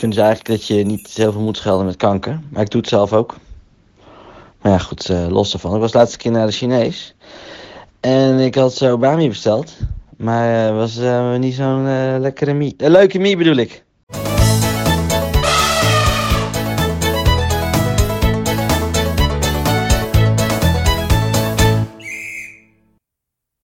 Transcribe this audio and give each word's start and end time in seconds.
vind 0.00 0.14
dus 0.14 0.22
eigenlijk 0.24 0.58
dat 0.58 0.66
je 0.66 0.84
niet 0.84 1.08
heel 1.14 1.32
veel 1.32 1.40
moet 1.40 1.56
schelden 1.56 1.86
met 1.86 1.96
kanker. 1.96 2.40
Maar 2.50 2.62
ik 2.62 2.70
doe 2.70 2.80
het 2.80 2.90
zelf 2.90 3.12
ook. 3.12 3.36
Maar 4.60 4.72
ja, 4.72 4.78
goed, 4.78 5.08
eh, 5.08 5.26
los 5.28 5.50
daarvan. 5.50 5.74
Ik 5.74 5.80
was 5.80 5.92
de 5.92 5.98
laatste 5.98 6.18
keer 6.18 6.30
naar 6.30 6.46
de 6.46 6.52
Chinees. 6.52 7.14
En 8.00 8.38
ik 8.38 8.54
had 8.54 8.74
zo 8.74 8.98
bami 8.98 9.28
besteld. 9.28 9.76
Maar 10.16 10.64
het 10.64 10.74
was 10.74 10.98
eh, 10.98 11.36
niet 11.36 11.54
zo'n 11.54 11.86
eh, 11.86 12.14
lekkere 12.18 12.52
mie. 12.52 12.74
Een 12.76 12.90
leuke 12.90 13.18
mie 13.18 13.36
bedoel 13.36 13.56
ik. 13.56 13.84